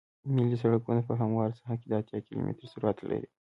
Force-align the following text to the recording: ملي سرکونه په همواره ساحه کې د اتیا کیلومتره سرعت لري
ملي 0.35 0.57
سرکونه 0.61 1.01
په 1.09 1.13
همواره 1.21 1.57
ساحه 1.59 1.75
کې 1.79 1.87
د 1.89 1.93
اتیا 1.99 2.19
کیلومتره 2.27 2.67
سرعت 2.73 2.97
لري 3.09 3.29